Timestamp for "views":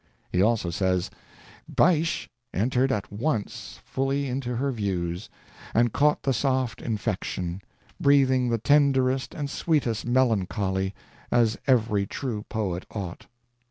4.71-5.29